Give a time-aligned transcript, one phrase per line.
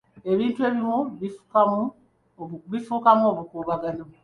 [0.31, 0.97] Ebintu ebimu
[2.71, 4.03] bifuukamu bukuubagano.